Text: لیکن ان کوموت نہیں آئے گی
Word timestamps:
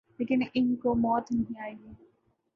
لیکن 0.19 0.41
ان 0.53 0.75
کوموت 0.75 1.31
نہیں 1.31 1.61
آئے 1.61 1.73
گی 1.73 1.93